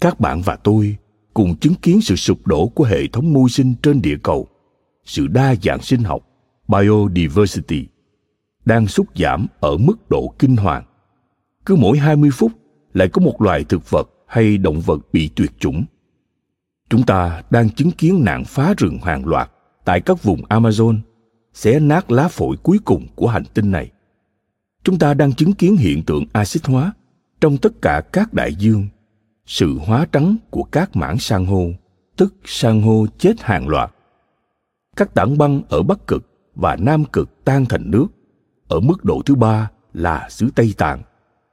Các 0.01 0.19
bạn 0.19 0.41
và 0.41 0.55
tôi 0.55 0.97
cùng 1.33 1.55
chứng 1.55 1.75
kiến 1.75 2.01
sự 2.01 2.15
sụp 2.15 2.47
đổ 2.47 2.67
của 2.67 2.83
hệ 2.83 3.07
thống 3.07 3.33
môi 3.33 3.49
sinh 3.49 3.73
trên 3.83 4.01
địa 4.01 4.17
cầu, 4.23 4.47
sự 5.05 5.27
đa 5.27 5.55
dạng 5.63 5.81
sinh 5.81 6.03
học, 6.03 6.27
biodiversity, 6.67 7.87
đang 8.65 8.87
sút 8.87 9.07
giảm 9.15 9.47
ở 9.59 9.77
mức 9.77 10.09
độ 10.09 10.33
kinh 10.39 10.55
hoàng. 10.55 10.83
Cứ 11.65 11.75
mỗi 11.75 11.97
20 11.97 12.29
phút 12.33 12.51
lại 12.93 13.07
có 13.07 13.21
một 13.21 13.41
loài 13.41 13.63
thực 13.63 13.89
vật 13.89 14.09
hay 14.27 14.57
động 14.57 14.81
vật 14.81 14.99
bị 15.13 15.29
tuyệt 15.35 15.51
chủng. 15.59 15.85
Chúng 16.89 17.03
ta 17.03 17.43
đang 17.49 17.69
chứng 17.69 17.91
kiến 17.91 18.23
nạn 18.23 18.43
phá 18.45 18.73
rừng 18.77 18.99
hàng 19.03 19.25
loạt 19.25 19.51
tại 19.85 20.01
các 20.01 20.23
vùng 20.23 20.41
amazon, 20.41 20.99
xé 21.53 21.79
nát 21.79 22.11
lá 22.11 22.27
phổi 22.27 22.57
cuối 22.63 22.79
cùng 22.85 23.07
của 23.15 23.27
hành 23.27 23.43
tinh 23.53 23.71
này. 23.71 23.91
Chúng 24.83 24.99
ta 24.99 25.13
đang 25.13 25.33
chứng 25.33 25.53
kiến 25.53 25.75
hiện 25.75 26.03
tượng 26.03 26.25
axit 26.33 26.65
hóa 26.65 26.93
trong 27.41 27.57
tất 27.57 27.81
cả 27.81 28.01
các 28.13 28.33
đại 28.33 28.55
dương 28.55 28.87
sự 29.49 29.79
hóa 29.85 30.05
trắng 30.11 30.35
của 30.49 30.63
các 30.63 30.95
mảng 30.95 31.17
san 31.17 31.45
hô, 31.45 31.65
tức 32.17 32.35
san 32.45 32.81
hô 32.81 33.05
chết 33.17 33.41
hàng 33.41 33.67
loạt. 33.67 33.91
Các 34.95 35.13
tảng 35.13 35.37
băng 35.37 35.61
ở 35.69 35.83
Bắc 35.83 36.07
Cực 36.07 36.29
và 36.55 36.75
Nam 36.79 37.05
Cực 37.05 37.45
tan 37.45 37.65
thành 37.65 37.91
nước. 37.91 38.07
Ở 38.67 38.79
mức 38.79 39.05
độ 39.05 39.21
thứ 39.25 39.35
ba 39.35 39.71
là 39.93 40.27
xứ 40.29 40.49
Tây 40.55 40.73
Tạng, 40.77 41.01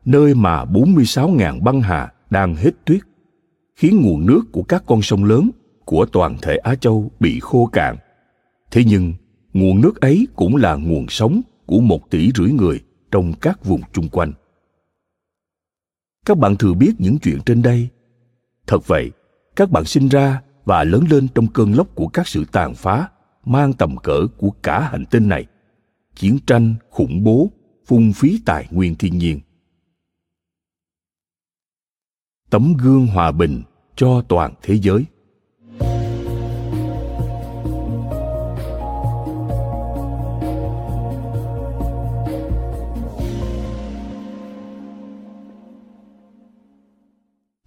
nơi 0.04 0.34
mà 0.34 0.64
46.000 0.64 1.62
băng 1.62 1.80
hà 1.80 2.12
đang 2.30 2.54
hết 2.54 2.70
tuyết, 2.84 3.00
khiến 3.76 4.02
nguồn 4.02 4.26
nước 4.26 4.40
của 4.52 4.62
các 4.62 4.82
con 4.86 5.02
sông 5.02 5.24
lớn 5.24 5.50
của 5.84 6.06
toàn 6.06 6.36
thể 6.42 6.56
Á 6.56 6.74
Châu 6.74 7.10
bị 7.20 7.40
khô 7.40 7.66
cạn. 7.72 7.96
Thế 8.70 8.84
nhưng, 8.86 9.14
nguồn 9.52 9.80
nước 9.80 10.00
ấy 10.00 10.26
cũng 10.36 10.56
là 10.56 10.74
nguồn 10.74 11.08
sống 11.08 11.40
của 11.66 11.80
một 11.80 12.10
tỷ 12.10 12.30
rưỡi 12.34 12.50
người 12.50 12.80
trong 13.10 13.32
các 13.40 13.64
vùng 13.64 13.80
chung 13.92 14.08
quanh 14.08 14.32
các 16.26 16.38
bạn 16.38 16.56
thừa 16.56 16.74
biết 16.74 16.92
những 16.98 17.18
chuyện 17.18 17.38
trên 17.46 17.62
đây. 17.62 17.88
Thật 18.66 18.86
vậy, 18.86 19.10
các 19.56 19.70
bạn 19.70 19.84
sinh 19.84 20.08
ra 20.08 20.42
và 20.64 20.84
lớn 20.84 21.04
lên 21.10 21.28
trong 21.34 21.46
cơn 21.46 21.72
lốc 21.72 21.94
của 21.94 22.08
các 22.08 22.28
sự 22.28 22.44
tàn 22.52 22.74
phá, 22.74 23.08
mang 23.44 23.72
tầm 23.72 23.96
cỡ 23.96 24.26
của 24.36 24.50
cả 24.50 24.80
hành 24.80 25.04
tinh 25.10 25.28
này. 25.28 25.46
Chiến 26.14 26.38
tranh, 26.46 26.74
khủng 26.90 27.24
bố, 27.24 27.50
phung 27.86 28.12
phí 28.12 28.40
tài 28.46 28.68
nguyên 28.70 28.94
thiên 28.94 29.18
nhiên. 29.18 29.40
Tấm 32.50 32.74
gương 32.78 33.06
hòa 33.06 33.32
bình 33.32 33.62
cho 33.96 34.22
toàn 34.28 34.54
thế 34.62 34.78
giới. 34.78 35.04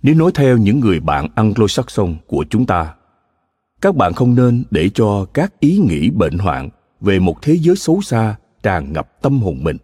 Nếu 0.01 0.15
nói 0.15 0.31
theo 0.35 0.57
những 0.57 0.79
người 0.79 0.99
bạn 0.99 1.27
Anglo-Saxon 1.35 2.15
của 2.27 2.45
chúng 2.49 2.65
ta, 2.65 2.93
các 3.81 3.95
bạn 3.95 4.13
không 4.13 4.35
nên 4.35 4.63
để 4.71 4.89
cho 4.89 5.25
các 5.33 5.59
ý 5.59 5.77
nghĩ 5.77 6.09
bệnh 6.09 6.37
hoạn 6.37 6.69
về 7.01 7.19
một 7.19 7.41
thế 7.41 7.57
giới 7.57 7.75
xấu 7.75 8.01
xa 8.01 8.35
tràn 8.63 8.93
ngập 8.93 9.21
tâm 9.21 9.39
hồn 9.39 9.63
mình. 9.63 9.77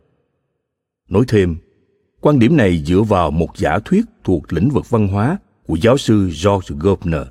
Nói 1.10 1.24
thêm, 1.27 1.55
quan 2.22 2.39
điểm 2.39 2.57
này 2.57 2.84
dựa 2.86 3.01
vào 3.01 3.31
một 3.31 3.57
giả 3.57 3.79
thuyết 3.86 4.05
thuộc 4.24 4.53
lĩnh 4.53 4.69
vực 4.69 4.89
văn 4.89 5.07
hóa 5.07 5.38
của 5.67 5.75
giáo 5.81 5.98
sư 5.98 6.31
George 6.43 6.75
Gardner, 6.79 7.27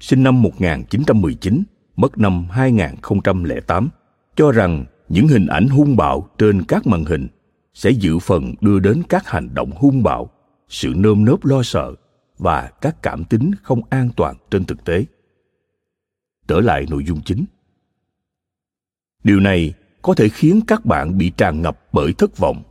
sinh 0.00 0.22
năm 0.22 0.42
1919, 0.42 1.62
mất 1.96 2.18
năm 2.18 2.46
2008, 2.50 3.88
cho 4.36 4.52
rằng 4.52 4.84
những 5.08 5.28
hình 5.28 5.46
ảnh 5.46 5.68
hung 5.68 5.96
bạo 5.96 6.28
trên 6.38 6.64
các 6.64 6.86
màn 6.86 7.04
hình 7.04 7.28
sẽ 7.74 7.90
dự 7.90 8.18
phần 8.18 8.54
đưa 8.60 8.78
đến 8.78 9.02
các 9.08 9.28
hành 9.28 9.54
động 9.54 9.70
hung 9.76 10.02
bạo, 10.02 10.30
sự 10.68 10.92
nơm 10.96 11.24
nớp 11.24 11.44
lo 11.44 11.62
sợ 11.62 11.94
và 12.42 12.70
các 12.80 13.02
cảm 13.02 13.24
tính 13.24 13.50
không 13.62 13.80
an 13.90 14.10
toàn 14.16 14.36
trên 14.50 14.64
thực 14.64 14.84
tế. 14.84 15.04
Trở 16.48 16.60
lại 16.60 16.86
nội 16.90 17.04
dung 17.04 17.20
chính. 17.24 17.44
Điều 19.24 19.40
này 19.40 19.74
có 20.02 20.14
thể 20.14 20.28
khiến 20.28 20.60
các 20.66 20.84
bạn 20.84 21.18
bị 21.18 21.32
tràn 21.36 21.62
ngập 21.62 21.78
bởi 21.92 22.12
thất 22.12 22.38
vọng, 22.38 22.62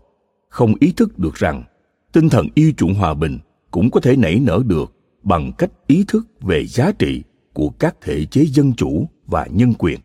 không 0.49 0.73
ý 0.79 0.91
thức 0.91 1.19
được 1.19 1.35
rằng 1.35 1.63
tinh 2.11 2.29
thần 2.29 2.47
yêu 2.55 2.71
chuộng 2.77 2.93
hòa 2.93 3.13
bình 3.13 3.39
cũng 3.71 3.91
có 3.91 3.99
thể 3.99 4.15
nảy 4.15 4.39
nở 4.39 4.61
được 4.65 4.93
bằng 5.23 5.51
cách 5.57 5.71
ý 5.87 6.05
thức 6.07 6.27
về 6.41 6.65
giá 6.65 6.91
trị 6.99 7.23
của 7.53 7.69
các 7.69 7.95
thể 8.01 8.25
chế 8.25 8.45
dân 8.45 8.73
chủ 8.73 9.07
và 9.25 9.47
nhân 9.51 9.73
quyền. 9.73 9.99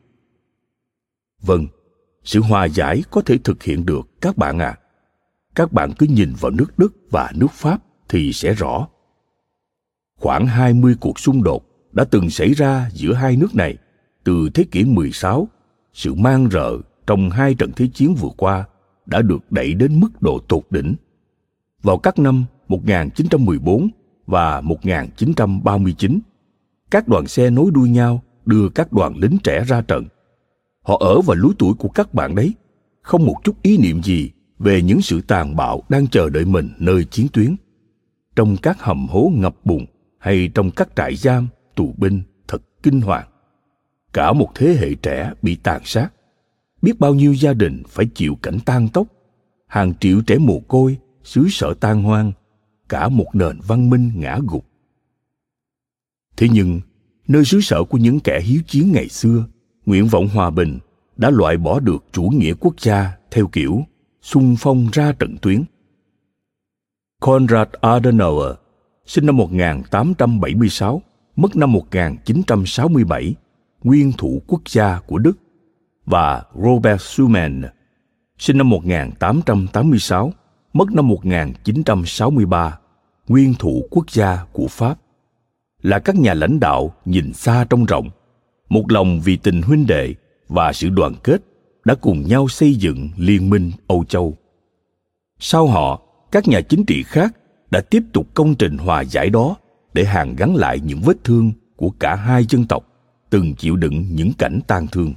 Vâng 1.42 1.66
sự 2.24 2.40
hòa 2.40 2.64
giải 2.64 3.02
có 3.10 3.20
thể 3.20 3.38
thực 3.44 3.62
hiện 3.62 3.86
được 3.86 4.08
các 4.20 4.36
bạn 4.36 4.58
ạ. 4.58 4.66
À. 4.66 4.78
các 5.54 5.72
bạn 5.72 5.92
cứ 5.98 6.06
nhìn 6.06 6.32
vào 6.40 6.50
nước 6.50 6.78
đức 6.78 6.96
và 7.10 7.32
nước 7.34 7.50
pháp 7.52 7.82
thì 8.08 8.32
sẽ 8.32 8.52
rõ 8.52 8.88
khoảng 10.20 10.46
20 10.46 10.96
cuộc 11.00 11.18
xung 11.18 11.42
đột 11.42 11.64
đã 11.92 12.04
từng 12.04 12.30
xảy 12.30 12.52
ra 12.52 12.90
giữa 12.92 13.12
hai 13.12 13.36
nước 13.36 13.54
này 13.54 13.76
từ 14.24 14.50
thế 14.54 14.64
kỷ 14.70 14.84
16, 14.84 15.48
sự 15.92 16.14
mang 16.14 16.48
rợ 16.50 16.78
trong 17.06 17.30
hai 17.30 17.54
trận 17.54 17.70
thế 17.76 17.88
chiến 17.94 18.14
vừa 18.14 18.28
qua 18.36 18.64
đã 19.06 19.22
được 19.22 19.52
đẩy 19.52 19.74
đến 19.74 20.00
mức 20.00 20.22
độ 20.22 20.38
tột 20.48 20.62
đỉnh. 20.70 20.94
Vào 21.82 21.98
các 21.98 22.18
năm 22.18 22.44
1914 22.68 23.88
và 24.26 24.60
1939, 24.60 26.20
các 26.90 27.08
đoàn 27.08 27.26
xe 27.26 27.50
nối 27.50 27.70
đuôi 27.70 27.88
nhau 27.88 28.22
đưa 28.44 28.68
các 28.68 28.92
đoàn 28.92 29.16
lính 29.16 29.38
trẻ 29.44 29.64
ra 29.64 29.82
trận. 29.82 30.04
Họ 30.82 30.96
ở 31.00 31.20
vào 31.20 31.36
lứa 31.36 31.50
tuổi 31.58 31.74
của 31.74 31.88
các 31.88 32.14
bạn 32.14 32.34
đấy, 32.34 32.54
không 33.02 33.26
một 33.26 33.36
chút 33.44 33.62
ý 33.62 33.78
niệm 33.78 34.02
gì 34.02 34.30
về 34.58 34.82
những 34.82 35.00
sự 35.00 35.20
tàn 35.20 35.56
bạo 35.56 35.82
đang 35.88 36.06
chờ 36.06 36.30
đợi 36.30 36.44
mình 36.44 36.70
nơi 36.78 37.04
chiến 37.04 37.26
tuyến. 37.32 37.56
Trong 38.36 38.56
các 38.62 38.82
hầm 38.82 39.06
hố 39.08 39.32
ngập 39.34 39.54
bùn 39.64 39.86
hay 40.26 40.50
trong 40.54 40.70
các 40.70 40.88
trại 40.96 41.16
giam, 41.16 41.48
tù 41.74 41.94
binh 41.96 42.22
thật 42.48 42.62
kinh 42.82 43.00
hoàng. 43.00 43.28
Cả 44.12 44.32
một 44.32 44.48
thế 44.54 44.76
hệ 44.80 44.94
trẻ 44.94 45.32
bị 45.42 45.56
tàn 45.56 45.82
sát. 45.84 46.08
Biết 46.82 47.00
bao 47.00 47.14
nhiêu 47.14 47.34
gia 47.34 47.52
đình 47.52 47.82
phải 47.88 48.06
chịu 48.14 48.38
cảnh 48.42 48.58
tan 48.64 48.88
tốc. 48.88 49.06
Hàng 49.66 49.94
triệu 50.00 50.20
trẻ 50.26 50.38
mồ 50.38 50.60
côi, 50.60 50.96
xứ 51.24 51.48
sở 51.50 51.74
tan 51.80 52.02
hoang. 52.02 52.32
Cả 52.88 53.08
một 53.08 53.26
nền 53.32 53.60
văn 53.66 53.90
minh 53.90 54.12
ngã 54.16 54.38
gục. 54.48 54.66
Thế 56.36 56.48
nhưng, 56.52 56.80
nơi 57.28 57.44
xứ 57.44 57.60
sở 57.60 57.84
của 57.84 57.98
những 57.98 58.20
kẻ 58.20 58.40
hiếu 58.40 58.60
chiến 58.66 58.92
ngày 58.92 59.08
xưa, 59.08 59.44
nguyện 59.86 60.06
vọng 60.06 60.28
hòa 60.28 60.50
bình 60.50 60.78
đã 61.16 61.30
loại 61.30 61.56
bỏ 61.56 61.80
được 61.80 62.04
chủ 62.12 62.22
nghĩa 62.22 62.54
quốc 62.60 62.80
gia 62.80 63.16
theo 63.30 63.46
kiểu 63.46 63.84
xung 64.22 64.56
phong 64.58 64.88
ra 64.92 65.12
trận 65.12 65.36
tuyến. 65.42 65.62
Konrad 67.20 67.68
Adenauer 67.80 68.56
sinh 69.06 69.26
năm 69.26 69.36
1876, 69.36 71.02
mất 71.36 71.56
năm 71.56 71.72
1967, 71.72 73.34
nguyên 73.82 74.12
thủ 74.12 74.42
quốc 74.46 74.62
gia 74.68 75.00
của 75.06 75.18
Đức, 75.18 75.38
và 76.06 76.42
Robert 76.64 77.00
Schuman, 77.00 77.62
sinh 78.38 78.58
năm 78.58 78.68
1886, 78.68 80.32
mất 80.72 80.92
năm 80.92 81.08
1963, 81.08 82.78
nguyên 83.28 83.54
thủ 83.54 83.88
quốc 83.90 84.10
gia 84.10 84.44
của 84.52 84.66
Pháp, 84.66 84.98
là 85.82 85.98
các 85.98 86.16
nhà 86.16 86.34
lãnh 86.34 86.60
đạo 86.60 86.94
nhìn 87.04 87.32
xa 87.32 87.66
trông 87.70 87.84
rộng, 87.84 88.10
một 88.68 88.84
lòng 88.88 89.20
vì 89.24 89.36
tình 89.36 89.62
huynh 89.62 89.86
đệ 89.86 90.14
và 90.48 90.72
sự 90.72 90.88
đoàn 90.88 91.14
kết 91.24 91.42
đã 91.84 91.94
cùng 91.94 92.22
nhau 92.28 92.48
xây 92.48 92.74
dựng 92.74 93.08
Liên 93.16 93.50
minh 93.50 93.72
Âu 93.86 94.04
Châu. 94.04 94.36
Sau 95.38 95.66
họ, 95.66 96.02
các 96.32 96.48
nhà 96.48 96.60
chính 96.60 96.84
trị 96.84 97.02
khác 97.02 97.36
đã 97.70 97.80
tiếp 97.80 98.02
tục 98.12 98.26
công 98.34 98.54
trình 98.54 98.78
hòa 98.78 99.00
giải 99.00 99.30
đó 99.30 99.56
để 99.94 100.04
hàn 100.04 100.36
gắn 100.36 100.56
lại 100.56 100.80
những 100.80 101.00
vết 101.00 101.24
thương 101.24 101.52
của 101.76 101.90
cả 101.90 102.14
hai 102.14 102.44
dân 102.48 102.64
tộc, 102.66 102.86
từng 103.30 103.54
chịu 103.54 103.76
đựng 103.76 104.04
những 104.10 104.32
cảnh 104.38 104.60
tang 104.66 104.86
thương. 104.86 105.14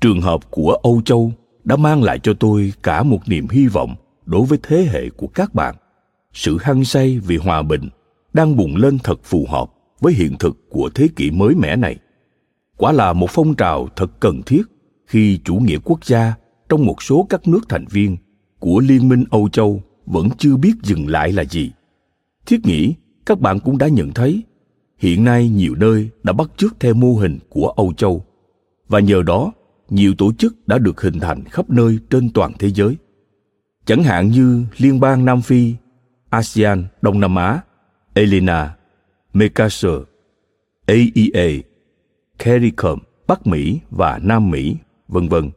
Trường 0.00 0.20
hợp 0.20 0.50
của 0.50 0.72
âu 0.82 1.02
châu 1.04 1.32
đã 1.64 1.76
mang 1.76 2.02
lại 2.02 2.18
cho 2.18 2.34
tôi 2.40 2.72
cả 2.82 3.02
một 3.02 3.20
niềm 3.26 3.48
hy 3.48 3.66
vọng 3.66 3.94
đối 4.26 4.46
với 4.46 4.58
thế 4.62 4.88
hệ 4.92 5.10
của 5.10 5.26
các 5.26 5.54
bạn. 5.54 5.74
Sự 6.32 6.58
hăng 6.60 6.84
say 6.84 7.18
vì 7.18 7.36
hòa 7.36 7.62
bình 7.62 7.88
đang 8.32 8.56
bùng 8.56 8.76
lên 8.76 8.98
thật 8.98 9.20
phù 9.24 9.46
hợp 9.50 9.70
với 10.00 10.12
hiện 10.12 10.36
thực 10.38 10.70
của 10.70 10.90
thế 10.94 11.08
kỷ 11.16 11.30
mới 11.30 11.54
mẻ 11.54 11.76
này. 11.76 11.96
Quả 12.76 12.92
là 12.92 13.12
một 13.12 13.30
phong 13.30 13.54
trào 13.54 13.88
thật 13.96 14.20
cần 14.20 14.42
thiết 14.46 14.62
khi 15.06 15.40
chủ 15.44 15.54
nghĩa 15.54 15.78
quốc 15.84 16.04
gia 16.04 16.34
trong 16.68 16.86
một 16.86 17.02
số 17.02 17.26
các 17.28 17.48
nước 17.48 17.60
thành 17.68 17.84
viên 17.90 18.16
của 18.58 18.80
liên 18.80 19.08
minh 19.08 19.24
âu 19.30 19.48
châu 19.48 19.82
vẫn 20.06 20.28
chưa 20.38 20.56
biết 20.56 20.72
dừng 20.82 21.08
lại 21.08 21.32
là 21.32 21.44
gì. 21.44 21.72
Thiết 22.46 22.66
nghĩ 22.66 22.94
các 23.26 23.40
bạn 23.40 23.60
cũng 23.60 23.78
đã 23.78 23.88
nhận 23.88 24.12
thấy, 24.12 24.42
hiện 24.98 25.24
nay 25.24 25.48
nhiều 25.48 25.74
nơi 25.74 26.10
đã 26.22 26.32
bắt 26.32 26.50
chước 26.56 26.80
theo 26.80 26.94
mô 26.94 27.14
hình 27.14 27.38
của 27.48 27.68
âu 27.68 27.92
châu. 27.92 28.24
Và 28.88 29.00
nhờ 29.00 29.22
đó, 29.22 29.52
nhiều 29.90 30.14
tổ 30.18 30.32
chức 30.32 30.68
đã 30.68 30.78
được 30.78 31.00
hình 31.00 31.20
thành 31.20 31.44
khắp 31.44 31.70
nơi 31.70 31.98
trên 32.10 32.30
toàn 32.32 32.52
thế 32.58 32.70
giới. 32.70 32.96
Chẳng 33.84 34.02
hạn 34.02 34.28
như 34.28 34.64
liên 34.76 35.00
bang 35.00 35.24
nam 35.24 35.42
phi, 35.42 35.74
asean, 36.30 36.84
đông 37.02 37.20
nam 37.20 37.36
á, 37.36 37.60
elena, 38.14 38.76
mercosur 39.32 40.02
aea 40.86 41.62
caricom, 42.38 42.98
bắc 43.26 43.46
mỹ 43.46 43.80
và 43.90 44.18
nam 44.22 44.50
mỹ, 44.50 44.76
vân 45.08 45.28
vân. 45.28 45.50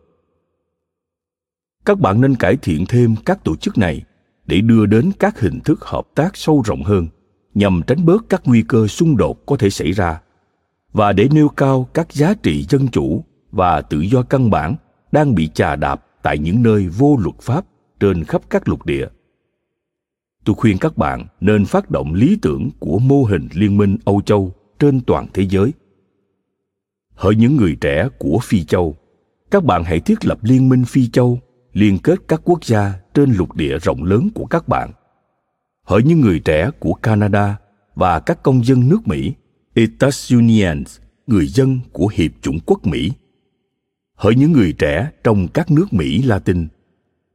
Các 1.85 1.99
bạn 1.99 2.21
nên 2.21 2.35
cải 2.35 2.57
thiện 2.57 2.85
thêm 2.85 3.15
các 3.25 3.43
tổ 3.43 3.55
chức 3.55 3.77
này 3.77 4.03
để 4.49 4.61
đưa 4.61 4.85
đến 4.85 5.11
các 5.19 5.39
hình 5.39 5.59
thức 5.59 5.85
hợp 5.85 6.07
tác 6.15 6.37
sâu 6.37 6.61
rộng 6.65 6.83
hơn, 6.83 7.07
nhằm 7.53 7.81
tránh 7.87 8.05
bớt 8.05 8.29
các 8.29 8.41
nguy 8.45 8.61
cơ 8.61 8.87
xung 8.87 9.17
đột 9.17 9.45
có 9.45 9.57
thể 9.57 9.69
xảy 9.69 9.91
ra, 9.91 10.21
và 10.93 11.13
để 11.13 11.27
nêu 11.31 11.49
cao 11.49 11.89
các 11.93 12.13
giá 12.13 12.33
trị 12.33 12.65
dân 12.69 12.87
chủ 12.87 13.23
và 13.51 13.81
tự 13.81 13.99
do 13.99 14.21
căn 14.21 14.49
bản 14.49 14.75
đang 15.11 15.35
bị 15.35 15.49
chà 15.53 15.75
đạp 15.75 16.05
tại 16.23 16.37
những 16.37 16.63
nơi 16.63 16.87
vô 16.87 17.17
luật 17.17 17.35
pháp 17.41 17.65
trên 17.99 18.23
khắp 18.23 18.41
các 18.49 18.67
lục 18.67 18.85
địa. 18.85 19.07
Tôi 20.45 20.55
khuyên 20.55 20.77
các 20.77 20.97
bạn 20.97 21.25
nên 21.41 21.65
phát 21.65 21.91
động 21.91 22.13
lý 22.13 22.37
tưởng 22.41 22.69
của 22.79 22.99
mô 22.99 23.23
hình 23.23 23.47
liên 23.53 23.77
minh 23.77 23.97
âu 24.05 24.21
châu 24.21 24.53
trên 24.79 25.01
toàn 25.01 25.27
thế 25.33 25.47
giới. 25.49 25.73
Hỡi 27.13 27.35
những 27.35 27.55
người 27.55 27.77
trẻ 27.81 28.07
của 28.17 28.39
phi 28.43 28.63
châu, 28.63 28.95
các 29.51 29.63
bạn 29.63 29.83
hãy 29.83 29.99
thiết 29.99 30.25
lập 30.25 30.39
liên 30.41 30.69
minh 30.69 30.85
phi 30.85 31.09
châu 31.09 31.39
liên 31.73 31.97
kết 32.03 32.19
các 32.27 32.41
quốc 32.43 32.65
gia 32.65 32.93
trên 33.13 33.33
lục 33.33 33.55
địa 33.55 33.77
rộng 33.79 34.03
lớn 34.03 34.29
của 34.35 34.45
các 34.45 34.67
bạn. 34.67 34.91
Hỡi 35.83 36.03
những 36.03 36.21
người 36.21 36.39
trẻ 36.39 36.69
của 36.79 36.93
Canada 36.93 37.57
và 37.95 38.19
các 38.19 38.43
công 38.43 38.65
dân 38.65 38.89
nước 38.89 39.07
Mỹ, 39.07 39.33
Etats 39.73 40.33
Unions, 40.33 40.99
người 41.27 41.47
dân 41.47 41.79
của 41.91 42.07
Hiệp 42.13 42.31
chủng 42.41 42.59
quốc 42.65 42.85
Mỹ. 42.85 43.11
Hỡi 44.15 44.35
những 44.35 44.51
người 44.51 44.73
trẻ 44.73 45.11
trong 45.23 45.47
các 45.47 45.71
nước 45.71 45.93
Mỹ 45.93 46.21
Latin, 46.21 46.67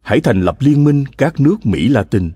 hãy 0.01 0.21
thành 0.21 0.41
lập 0.41 0.57
liên 0.61 0.85
minh 0.85 1.05
các 1.19 1.41
nước 1.41 1.67
Mỹ 1.67 1.89
Latin. 1.89 2.31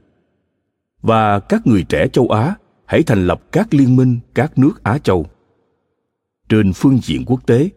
Và 1.02 1.40
các 1.40 1.66
người 1.66 1.82
trẻ 1.82 2.08
châu 2.08 2.28
Á, 2.28 2.54
hãy 2.84 3.02
thành 3.02 3.26
lập 3.26 3.42
các 3.52 3.74
liên 3.74 3.96
minh 3.96 4.18
các 4.34 4.58
nước 4.58 4.82
Á 4.82 4.98
Châu. 4.98 5.26
Trên 6.48 6.72
phương 6.72 6.98
diện 7.02 7.24
quốc 7.26 7.46
tế, 7.46 7.70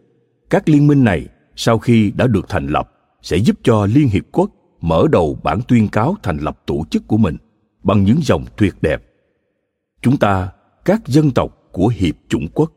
các 0.50 0.68
liên 0.68 0.86
minh 0.86 1.04
này 1.04 1.28
sau 1.56 1.78
khi 1.78 2.12
đã 2.16 2.26
được 2.26 2.48
thành 2.48 2.66
lập 2.66 2.92
sẽ 3.22 3.36
giúp 3.36 3.56
cho 3.62 3.86
Liên 3.86 4.08
Hiệp 4.08 4.24
Quốc 4.32 4.50
mở 4.80 5.04
đầu 5.12 5.38
bản 5.42 5.60
tuyên 5.68 5.88
cáo 5.88 6.14
thành 6.22 6.38
lập 6.38 6.58
tổ 6.66 6.84
chức 6.90 7.08
của 7.08 7.16
mình 7.16 7.36
bằng 7.82 8.04
những 8.04 8.20
dòng 8.22 8.44
tuyệt 8.56 8.74
đẹp. 8.82 9.02
Chúng 10.02 10.16
ta, 10.16 10.48
các 10.84 11.06
dân 11.06 11.30
tộc 11.30 11.58
của 11.72 11.92
Hiệp 11.96 12.14
chủng 12.28 12.48
quốc. 12.54 12.72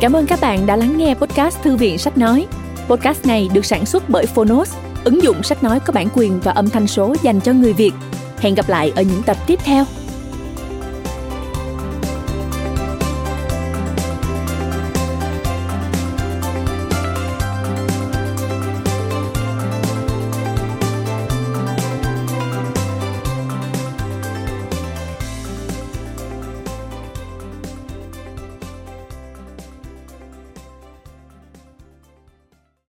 Cảm 0.00 0.12
ơn 0.12 0.26
các 0.26 0.38
bạn 0.42 0.66
đã 0.66 0.76
lắng 0.76 0.98
nghe 0.98 1.14
podcast 1.14 1.62
Thư 1.62 1.76
viện 1.76 1.98
Sách 1.98 2.18
Nói. 2.18 2.46
Podcast 2.88 3.26
này 3.26 3.48
được 3.54 3.64
sản 3.64 3.86
xuất 3.86 4.08
bởi 4.08 4.26
Phonos, 4.26 4.76
ứng 5.04 5.22
dụng 5.22 5.42
sách 5.42 5.62
nói 5.62 5.80
có 5.80 5.92
bản 5.92 6.08
quyền 6.14 6.40
và 6.40 6.52
âm 6.52 6.70
thanh 6.70 6.86
số 6.86 7.14
dành 7.22 7.40
cho 7.40 7.52
người 7.52 7.72
Việt. 7.72 7.92
Hẹn 8.38 8.54
gặp 8.54 8.68
lại 8.68 8.92
ở 8.96 9.02
những 9.02 9.22
tập 9.26 9.36
tiếp 9.46 9.58
theo. 9.64 9.84